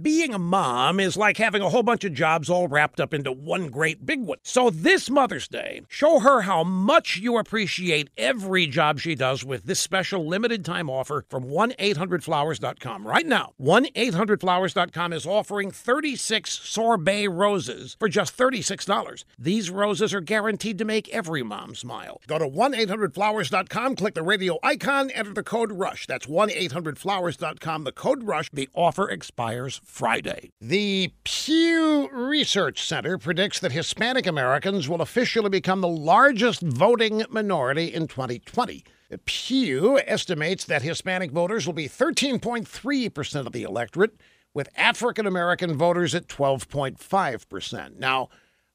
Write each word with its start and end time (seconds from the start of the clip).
Being 0.00 0.32
a 0.32 0.38
mom 0.38 1.00
is 1.00 1.16
like 1.16 1.38
having 1.38 1.60
a 1.60 1.68
whole 1.68 1.82
bunch 1.82 2.04
of 2.04 2.12
jobs 2.12 2.48
all 2.48 2.68
wrapped 2.68 3.00
up 3.00 3.12
into 3.12 3.32
one 3.32 3.68
great 3.68 4.06
big 4.06 4.22
one. 4.22 4.38
So 4.44 4.70
this 4.70 5.10
Mother's 5.10 5.48
Day, 5.48 5.82
show 5.88 6.20
her 6.20 6.42
how 6.42 6.62
much 6.62 7.16
you 7.16 7.36
appreciate 7.36 8.08
every 8.16 8.68
job 8.68 9.00
she 9.00 9.16
does 9.16 9.44
with 9.44 9.64
this 9.64 9.80
special 9.80 10.24
limited 10.24 10.64
time 10.64 10.88
offer 10.88 11.24
from 11.28 11.46
1-800-Flowers.com. 11.46 13.08
Right 13.08 13.26
now, 13.26 13.54
1-800-Flowers.com 13.60 15.12
is 15.12 15.26
offering 15.26 15.72
36 15.72 16.60
sorbet 16.62 17.26
roses 17.26 17.96
for 17.98 18.08
just 18.08 18.38
$36. 18.38 19.24
These 19.36 19.68
roses 19.68 20.14
are 20.14 20.20
guaranteed 20.20 20.78
to 20.78 20.84
make 20.84 21.08
every 21.08 21.42
mom 21.42 21.74
smile. 21.74 22.20
Go 22.28 22.38
to 22.38 22.46
1-800-Flowers.com, 22.46 23.96
click 23.96 24.14
the 24.14 24.22
radio 24.22 24.60
icon, 24.62 25.10
enter 25.10 25.34
the 25.34 25.42
code 25.42 25.72
RUSH. 25.72 26.06
That's 26.06 26.26
1-800-Flowers.com, 26.26 27.82
the 27.82 27.90
code 27.90 28.22
RUSH. 28.22 28.50
The 28.52 28.68
offer 28.74 29.10
expires 29.10 29.80
Friday. 29.88 30.50
The 30.60 31.12
Pew 31.24 32.08
Research 32.12 32.86
Center 32.86 33.18
predicts 33.18 33.58
that 33.58 33.72
Hispanic 33.72 34.26
Americans 34.26 34.88
will 34.88 35.02
officially 35.02 35.48
become 35.48 35.80
the 35.80 35.88
largest 35.88 36.60
voting 36.60 37.24
minority 37.30 37.92
in 37.92 38.06
2020. 38.06 38.84
Pew 39.24 39.98
estimates 40.06 40.64
that 40.66 40.82
Hispanic 40.82 41.32
voters 41.32 41.66
will 41.66 41.72
be 41.72 41.88
13.3% 41.88 43.46
of 43.46 43.52
the 43.52 43.62
electorate, 43.62 44.20
with 44.54 44.68
African 44.76 45.26
American 45.26 45.76
voters 45.76 46.14
at 46.14 46.28
12.5%. 46.28 47.96
Now, 47.96 48.28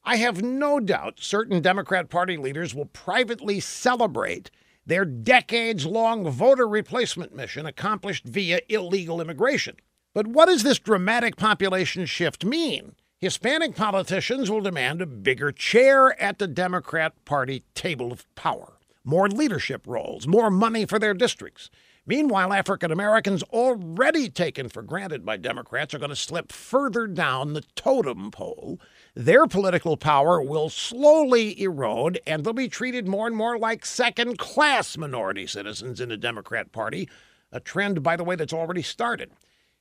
I 0.04 0.18
have 0.18 0.42
no 0.42 0.80
doubt 0.80 1.20
certain 1.20 1.62
Democrat 1.62 2.10
Party 2.10 2.36
leaders 2.36 2.76
will 2.76 2.88
privately 2.88 3.60
celebrate 3.60 4.52
their 4.86 5.06
decades 5.06 5.86
long 5.86 6.30
voter 6.30 6.68
replacement 6.68 7.34
mission 7.34 7.66
accomplished 7.66 8.26
via 8.26 8.60
illegal 8.68 9.22
immigration. 9.22 9.78
But 10.14 10.28
what 10.28 10.46
does 10.46 10.62
this 10.62 10.78
dramatic 10.78 11.38
population 11.38 12.06
shift 12.06 12.46
mean? 12.46 12.94
Hispanic 13.18 13.76
politicians 13.76 14.52
will 14.52 14.62
demand 14.62 15.02
a 15.02 15.08
bigger 15.08 15.52
chair 15.52 16.22
at 16.22 16.38
the 16.38 16.48
Democrat 16.48 17.14
Party 17.26 17.64
table 17.74 18.12
of 18.12 18.28
power, 18.36 18.74
more 19.04 19.28
leadership 19.28 19.88
roles, 19.88 20.28
more 20.28 20.52
money 20.52 20.86
for 20.86 21.00
their 21.00 21.16
districts. 21.16 21.72
Meanwhile, 22.06 22.54
African 22.54 22.92
Americans, 22.92 23.42
already 23.44 24.30
taken 24.30 24.70
for 24.70 24.84
granted 24.84 25.26
by 25.26 25.38
Democrats, 25.38 25.94
are 25.94 26.00
going 26.00 26.10
to 26.10 26.16
slip 26.16 26.52
further 26.52 27.08
down 27.08 27.54
the 27.54 27.64
totem 27.76 28.30
pole. 28.30 28.80
Their 29.16 29.48
political 29.48 29.98
power 29.98 30.42
will 30.42 30.70
slowly 30.70 31.60
erode, 31.60 32.20
and 32.28 32.44
they'll 32.44 32.54
be 32.54 32.68
treated 32.68 33.08
more 33.08 33.26
and 33.26 33.36
more 33.36 33.58
like 33.58 33.86
second 33.86 34.38
class 34.38 34.96
minority 34.98 35.48
citizens 35.48 36.00
in 36.02 36.10
the 36.10 36.18
Democrat 36.18 36.72
Party, 36.72 37.10
a 37.52 37.60
trend, 37.62 38.04
by 38.04 38.16
the 38.16 38.24
way, 38.24 38.36
that's 38.36 38.54
already 38.54 38.82
started. 38.82 39.32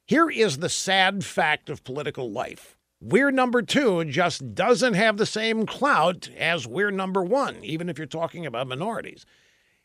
Here 0.07 0.29
is 0.29 0.59
the 0.59 0.69
sad 0.69 1.25
fact 1.25 1.71
of 1.71 1.85
political 1.85 2.31
life. 2.31 2.77
We're 3.01 3.31
number 3.31 3.63
two 3.63 4.05
just 4.05 4.55
doesn't 4.55 4.95
have 4.95 5.17
the 5.17 5.27
same 5.27 5.65
clout 5.65 6.29
as 6.37 6.67
we're 6.67 6.91
number 6.91 7.23
one, 7.23 7.65
even 7.65 7.89
if 7.89 7.99
you're 7.99 8.07
talking 8.07 8.45
about 8.45 8.67
minorities. 8.67 9.25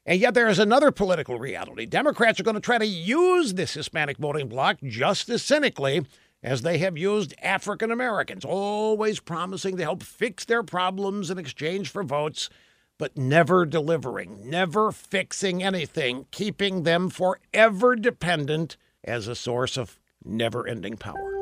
And 0.08 0.20
yet 0.20 0.34
there 0.34 0.48
is 0.48 0.60
another 0.60 0.92
political 0.92 1.38
reality. 1.38 1.86
Democrats 1.86 2.40
are 2.40 2.44
going 2.44 2.56
to 2.56 2.62
try 2.62 2.78
to 2.78 2.86
use 2.86 3.54
this 3.54 3.76
Hispanic 3.76 4.18
voting 4.18 4.48
bloc 4.48 4.78
just 4.84 5.30
as 5.30 5.44
cynically 5.44 6.06
as 6.42 6.62
they 6.62 6.80
have 6.80 6.98
used 6.98 7.36
African 7.42 7.92
Americans, 7.92 8.44
always 8.44 9.20
promising 9.20 9.78
to 9.78 9.84
help 9.84 10.02
fix 10.02 10.46
their 10.46 10.64
problems 10.64 11.30
in 11.30 11.38
exchange 11.38 11.90
for 11.90 12.04
votes, 12.04 12.50
but 12.98 13.18
never 13.18 13.66
delivering, 13.66 14.50
never 14.50 14.92
fixing 14.92 15.62
anything, 15.62 16.26
keeping 16.32 16.84
them 16.84 17.10
forever 17.10 17.96
dependent 17.96 18.78
as 19.04 19.28
a 19.28 19.36
source 19.36 19.78
of 19.78 20.00
never 20.28 20.68
ending 20.68 20.98
power. 20.98 21.37